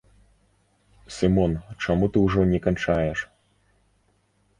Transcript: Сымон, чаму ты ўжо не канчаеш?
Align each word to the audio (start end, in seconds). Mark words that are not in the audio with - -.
Сымон, 1.17 1.53
чаму 1.83 2.09
ты 2.15 2.23
ўжо 2.25 2.45
не 2.53 2.59
канчаеш? 2.65 3.19